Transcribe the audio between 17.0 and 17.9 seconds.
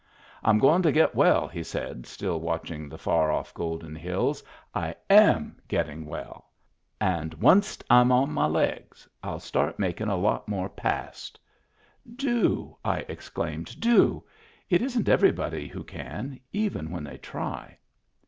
they try."